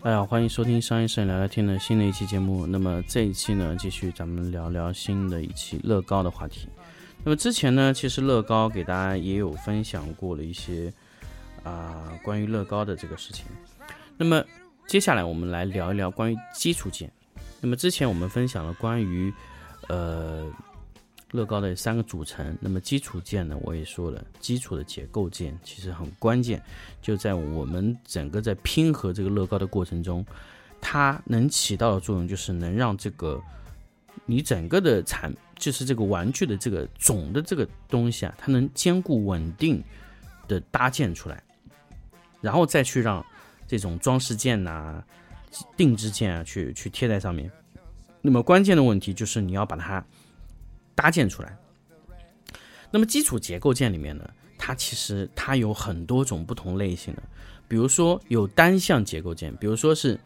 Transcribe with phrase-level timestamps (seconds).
[0.00, 2.64] 大家好，欢迎收听商业摄影聊聊天的新的一期节目。
[2.68, 6.68] 那么这一期呢，继续咱们聊聊新的一期乐高的话题。
[7.24, 10.92] 那么之前呢，其实乐高给大家也有分享过了一些
[11.64, 13.44] 啊、关于乐高的这个事情。
[14.16, 14.42] 那么
[14.86, 17.10] 接下来我们来聊一聊关于基础件。
[17.60, 19.34] 那么之前我们分享了关于
[19.88, 20.48] 呃
[21.32, 26.62] 乐高的三个组成，那么基础件呢，我也说了，基础的结构件其实很关键，
[27.02, 30.24] 就在我们整个在拼合这个乐高的过程中，
[30.80, 33.38] 它能起到的作用就是能让这个
[34.24, 39.84] 你整个的产，就是这个玩具的这个总的这个东西啊，它能兼顾稳定
[40.46, 41.42] 的搭建出来，
[42.40, 43.24] 然后再去让
[43.66, 45.04] 这种装饰件呐、
[45.76, 47.50] 定制件啊去去贴在上面。
[48.22, 50.04] 那么关键的问题就是你要把它
[50.98, 51.56] 搭建出来。
[52.90, 57.22] 那么基础结构件里面呢，它其实它有很多种不同类型的，
[57.68, 60.18] 比如说有单向结构件，比如说是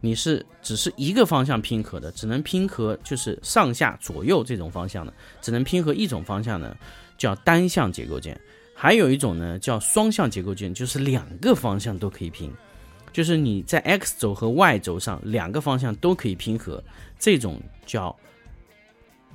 [0.00, 6.76] 你是只是一个方向拼合的，只能拼合就是上下左右这种方向的，只能拼合一种方向呢，
[7.16, 8.38] 叫单向结构件。
[8.74, 12.52] 还有一种呢叫双向结构件，就是两个方向都可以拼，
[13.12, 16.82] 就是你在 x 轴和 y 轴上两个方向都可以拼合，
[17.18, 18.14] 这种叫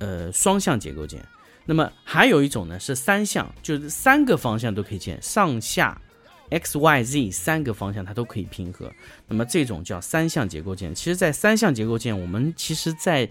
[0.02, 1.24] 呃双向结构件。
[1.64, 5.96] 那么还有一种呢是三项，就是三个方向都可以建，上下
[6.50, 8.92] x y z 三个方向它都可以拼合。
[9.28, 10.92] 那么这种叫三项结构件。
[10.92, 13.28] 其实，在三项结构件，我们其实在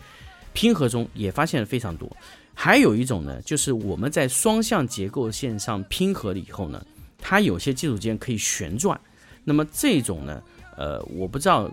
[0.53, 2.09] 拼合中也发现了非常多。
[2.53, 6.83] 还有一种呢，就是我们在双向结构线上拼合了以后呢，
[7.19, 8.99] 它有些基础件可以旋转。
[9.43, 10.41] 那么这种呢，
[10.77, 11.69] 呃，我不知道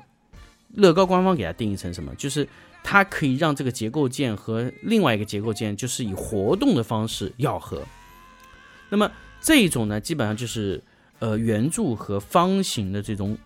[0.75, 2.47] 乐高官方给它定义成什么，就是
[2.85, 7.83] 它可以让这个结构件和另外一个结构件就是以活动的方式咬合。
[8.91, 10.83] 那么这一种呢，基本上就是
[11.19, 13.37] 呃圆柱和方形的这种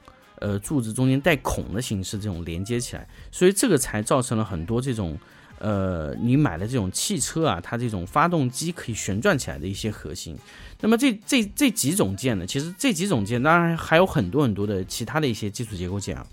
[0.41, 5.19] 呃柱子中间带孔的形式这种连接起来，所以这个才造成了很多这种
[5.59, 10.37] 呃你买的这种汽车啊，它这种发动机可以旋转起来的一些核心。
[10.81, 16.27] 那么这这这几种件呢，其实这几种件当然还有很多很多的其他的一些基础结构件啊。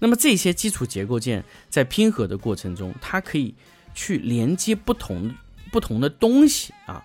[0.00, 3.54] 那么这些基础结构件在拼合的过程中，它可以
[3.94, 5.32] 去连接不同
[5.70, 7.04] 不同的东西啊。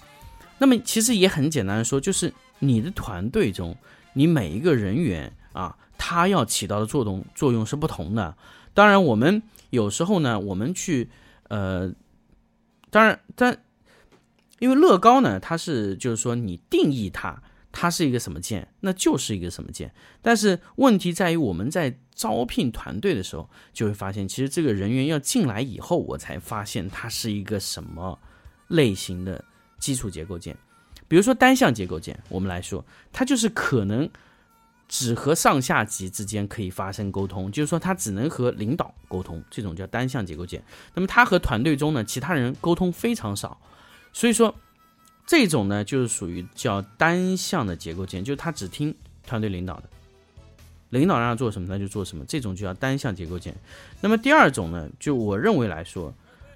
[0.58, 3.78] 那么其实也很简单的说，就是你的团队中，
[4.14, 8.36] 你每一个人员啊，他要起到的作用作用是不同的。
[8.74, 11.10] 当然，我们有时候呢，我们去
[11.50, 11.94] 呃，
[12.90, 13.58] 当然，但
[14.60, 17.44] 因为乐高呢，它是就是说你定义它，
[17.78, 19.94] 它是一个什么键，那就是一个什么键。
[20.22, 28.18] 但是问题在于我们在招聘团队的时候，就会发现，其实这个人员要进来以后，我才发现它是一个什么
[28.70, 29.44] 类型的
[29.78, 30.56] 基础结构件。
[31.10, 34.10] 比如说单向结构件，我们来说，它就是可能
[34.88, 40.64] 只和上下级之间可以发生沟通，就是说它只能和领导沟通，这种叫单向结构件。
[40.94, 43.60] 那么它和团队中呢其他人沟通非常少，
[44.14, 44.56] 所以说
[45.26, 48.94] 这种呢就是属于叫单向的结构件，就是他只听
[49.26, 49.84] 团队领导的。
[50.92, 53.54] 领导让他做什么，他就做什么，这种就叫单向结构件。
[54.00, 56.14] 那么第二种呢，就我认为来说，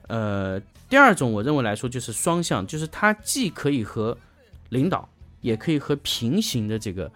[0.08, 4.16] 呃，第二种我认为来说就是双向，就是他既可以和
[4.70, 5.10] 领导，
[5.42, 7.12] 也可以和平行的这个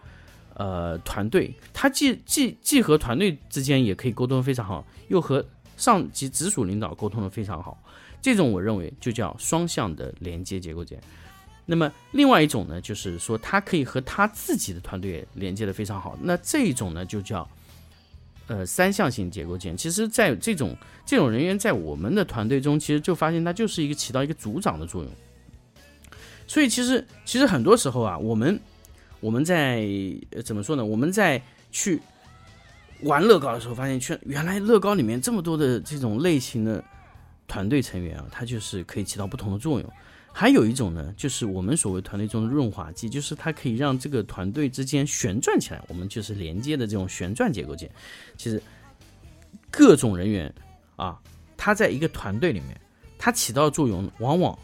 [0.56, 5.45] 呃团队，他既既既和团队之间也可以沟通非常好，又和
[5.77, 7.81] 上级直属领导沟通的非常好。
[8.22, 11.00] 这种我认为就叫双向的连接结构件。
[11.65, 16.18] 那么另外一种呢，就是说他可以和他自己的团队连接的非常好。
[16.21, 17.48] 那这一种呢，就叫
[18.48, 19.75] 呃三向型结构件。
[19.77, 20.75] 其实，在这种
[21.06, 25.12] 这种人员在我们的团队中，其实就发现它就是一个起到一个组长的作用。
[26.45, 28.60] 所以其实其实很多时候啊，我们
[29.21, 29.88] 我们在、
[30.31, 30.83] 呃、怎么说呢？
[30.83, 32.01] 我们在去
[33.04, 36.83] 玩乐高的时候，发现却原来乐高里面这么多的这种类型的
[37.48, 39.94] 团队成员啊，它就是可以起到不同的作用。
[40.36, 47.88] 还有一种呢，就是我们所谓团队中的润滑剂，就是它可以让这个团队之间旋转起来，我们就是连接的这种旋转结构件。
[48.36, 48.62] 其实
[49.69, 50.51] 各种人员
[50.95, 51.19] 啊，
[51.56, 52.81] 他在一个团队里面，
[53.19, 54.57] 它起到的作用往往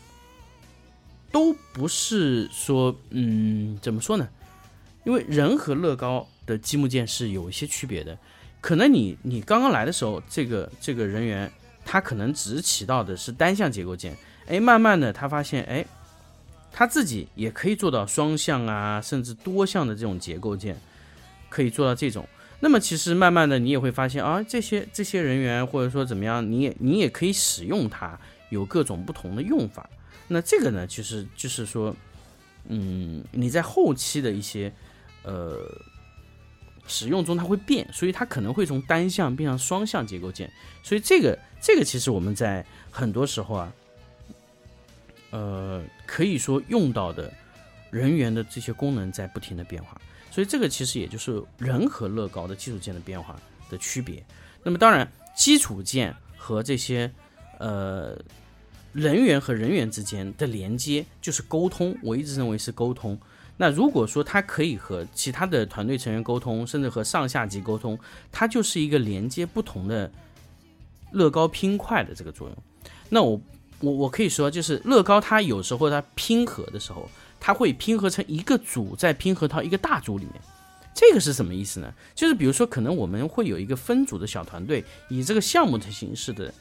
[1.31, 4.27] 都不是说，嗯，怎么说呢？
[5.03, 8.17] 因为人和乐高的积木件是有一些区别的，
[8.59, 11.51] 可能你你刚刚来的时候，这个这个人员
[11.91, 14.15] 他可能只起到的是单向结构件，
[14.45, 15.83] 哎，慢慢的他发现，哎，
[16.71, 20.79] 他自己也可以做到双向啊，甚至多项的这种结构件，
[21.49, 22.29] 可以做到这种。
[22.59, 28.15] 那么其实慢慢的你也会发现啊，这些这些人员或者说怎么样，你也你也可以使用它，
[28.51, 29.89] 有各种不同的用法。
[30.27, 31.95] 那这个呢，其实就是说，
[32.67, 34.71] 嗯，你在后期的一些
[35.23, 35.57] 呃
[36.89, 40.51] 使用中它会变，所以它可能会从单向变成双向结构件。
[40.83, 43.73] 所以这个这个其实我们在很多时候啊，
[45.29, 47.31] 呃，可以说用到的
[47.91, 50.01] 人员的这些功能在不停的变化。
[50.31, 53.39] 所以这个其实也就是人和乐高的基础件的变化
[53.69, 54.23] 的区别。
[54.63, 57.11] 那么当然，基础件和这些
[57.59, 58.19] 呃
[58.93, 63.15] 人员和人员之间的连接就是沟通，我一直认为是沟通。
[63.61, 67.99] 那如果说它可以和其他的团队成员沟通，甚至和上下级沟通，
[68.31, 70.09] 它就是一个连接不同的
[71.11, 72.57] 乐高拼块的这个作用。
[73.09, 73.41] 那我
[73.81, 80.35] 我我可以说，就是乐高它有时候它拼合的时候，它会拼合成一个组，再拼合到一个大组里面。
[80.95, 81.93] 这个是什么意思呢？
[82.15, 86.53] 就是比如说，可能我们会有一个分组的小团队，以这个项目的形式的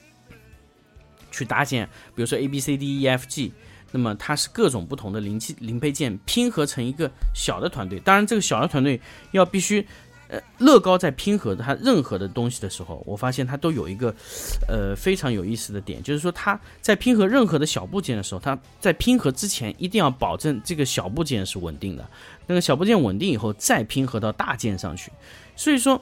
[1.31, 3.53] 去搭建，比如说 A B C D E F G，
[3.91, 7.99] 那么它是各种不同的零器零配件拼合成一个小的团队。
[8.01, 9.01] 当然，这个小的团队
[9.33, 9.87] 要必须，
[10.29, 14.15] 呃，乐高在拼合它任何的东西的时候，我发现它都有一个，
[14.69, 22.07] 呃，非常有意思的点，就是说它在拼合任何的小部件的时候，它在拼合之前一定要保证这个小部件是稳定的。
[22.47, 25.11] 那个小部件稳定以后，再拼合到大件上去。
[25.57, 25.99] 所以说，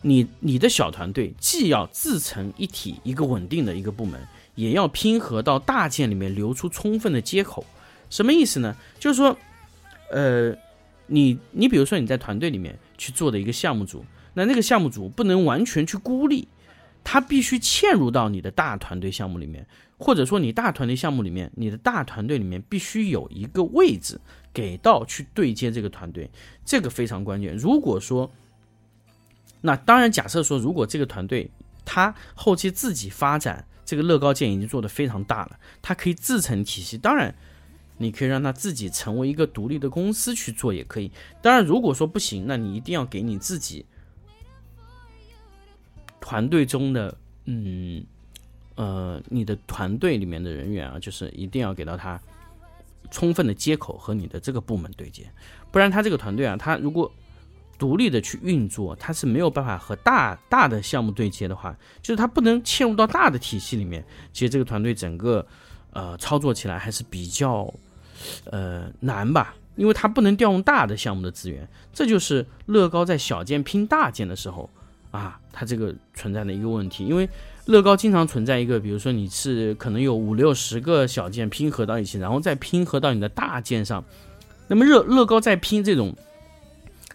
[0.00, 4.20] 你你的小团队既要自成一体，一个稳定的一个部门，
[4.58, 7.64] 也要拼合到大件里面留出充分的接口。
[8.10, 8.74] 什么意思呢？
[8.98, 9.38] 就是说，
[10.10, 10.52] 呃，
[11.06, 16.48] 你你比如说你在团队里面去做的一个项目组，那那个项目组不能完全去孤立，
[17.04, 19.64] 它必须嵌入到你的大团队项目里面，
[19.96, 24.20] 或者说你大团队项目里面，你的大团队里面必须有一个位置
[24.52, 26.28] 给到去对接这个团队，
[26.64, 27.56] 这个非常关键。
[27.56, 28.28] 如果说，
[29.60, 31.48] 那当然假设说，如果这个团队
[31.84, 37.34] 它后期自己发展这个乐高件已经做得非常大了，它可以自成体系，当然。
[38.00, 41.10] 你可以让它自己成为一个独立的公司去做，也可以。
[41.42, 43.84] 当然，如果说不行，那你一定要给你自己
[46.20, 48.04] 团队中的，嗯，
[48.76, 52.20] 呃，你的团队里面的人员啊，就是一定要给到他
[53.10, 55.28] 充分的接口和你的这个部门对接，
[55.72, 57.12] 不然他这个团队啊，他如果
[57.78, 64.04] 独立的去运作，它是没有办法和大大的项目对接的话，就是它不能嵌入到大的体系里面。
[64.32, 65.46] 其实这个团队整个
[65.92, 67.72] 呃操作起来还是比较。
[68.46, 69.54] 呃，难吧？
[69.76, 74.68] 因为它不能调用大的项目的资源，这就是乐高在小件拼大件的时候
[75.12, 77.06] 啊，它这个存在的一个问题。
[77.06, 77.28] 因为
[77.66, 84.04] 乐高经常存在一个，比如说你是可能有五六十个小件拼合到一起，然后再拼合到你的大件上，
[84.66, 86.12] 那么乐乐高在拼这种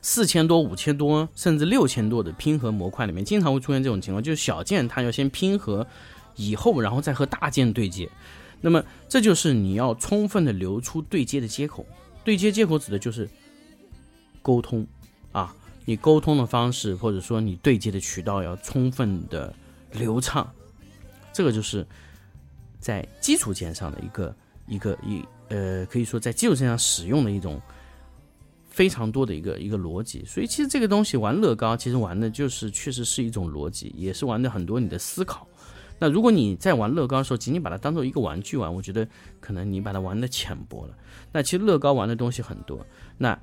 [0.04, 5.88] 四千多、五千多甚至六千多的拼合模块里面，经常会出现这种情况，就是小件它要先拼合
[6.36, 8.08] 以后，然后再和大件对接。
[8.62, 11.86] 那么这就是你要充分的留出对接的接口，
[12.24, 13.28] 对接接口指的就是
[14.42, 14.86] 沟通。
[15.32, 15.56] 啊，
[15.86, 19.54] 你沟通的方式或者说你对接的渠道要充分的
[19.94, 20.48] 流畅，
[21.32, 21.88] 这个就是
[22.80, 24.36] 在基础件上的一个
[24.68, 27.60] 一个一呃，可以说在基础件上使用的一种
[28.74, 30.26] 非常多的一个一个逻辑。
[30.26, 35.48] 所以其实这个东西玩乐高，其实玩的就是确实是一种逻辑，也是玩的很多你的思考。
[36.00, 39.08] 那如果你在玩乐高的时候，仅仅把它当做一个玩具玩，我觉得
[39.40, 40.98] 可能你把它玩的浅薄了。
[41.32, 42.86] 那其实乐高玩的东西很多。
[43.18, 43.40] 那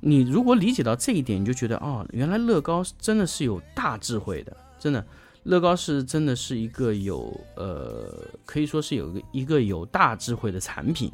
[0.00, 5.06] 你如果理解到这一点，你就觉得哦，原来乐高真的是有大智慧的，真的，
[5.44, 8.12] 乐高是真的是一个有呃，
[8.44, 11.10] 可以说是有一个一个有大智慧的产品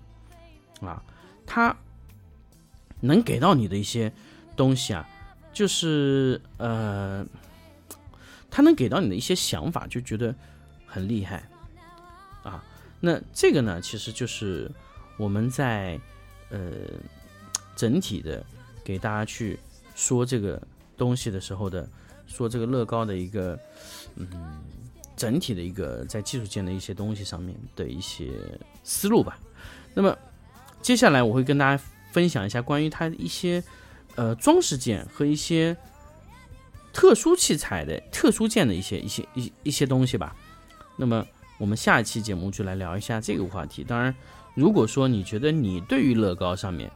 [0.81, 1.01] 啊，
[1.47, 1.77] 它
[3.03, 4.11] 能给到你的一些
[4.57, 5.07] 东西啊，
[5.53, 7.27] 就是呃。
[8.55, 10.35] 他能给到你的一些想法，就觉得
[10.85, 11.49] 很厉害
[12.43, 12.63] 啊。
[13.01, 14.71] 那这个呢，其实就是
[15.17, 15.99] 我们在
[16.51, 16.71] 呃
[17.75, 18.45] 整体的
[18.85, 19.59] 给大家去
[19.95, 20.61] 说这个
[20.99, 21.89] 东西的时候的，
[22.27, 23.59] 说这个乐高的一个
[24.17, 24.29] 嗯
[25.17, 28.33] 整体的一个在技术件的一些东西上面的一些
[28.85, 29.39] 思路吧。
[29.95, 30.15] 那么
[30.83, 31.83] 接下来我会跟大家
[32.13, 33.63] 分享一下关于它的一些
[34.15, 35.77] 呃装饰件和一些
[36.93, 40.37] 特殊器材的特殊件的一些一些一一些东西吧。
[40.97, 41.27] 那么
[41.59, 43.83] 我们下一期节目就来聊一下这个话题。
[43.83, 44.15] 当然，
[44.55, 46.91] 如果说你觉得你对于乐高上面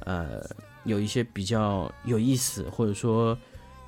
[0.00, 0.40] 呃
[0.84, 3.36] 有一些比较有意思或者说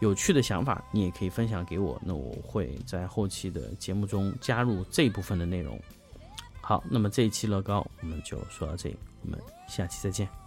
[0.00, 5.80] 有趣的想法，你也可以分享给我，那我会在后期的节目中加入这一部分的内容。
[6.60, 10.41] 好，那么这一期乐高我们就说到这里，我们下期再见。